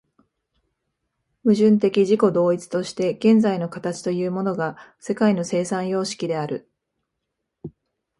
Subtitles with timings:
[1.45, 6.67] 矛盾的自己同一として現在の形というものが世界の生産様式である。